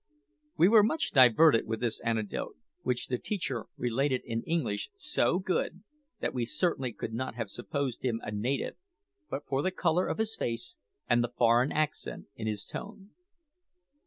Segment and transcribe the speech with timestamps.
[0.57, 5.83] We were much diverted with this anecdote, which the teacher related in English so good
[6.21, 8.77] that we certainly could not have supposed him a native
[9.29, 10.77] but for the colour of his face
[11.07, 13.11] and the foreign accent in his tone.